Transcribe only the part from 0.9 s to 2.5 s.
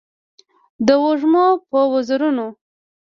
وږمو په وزرونو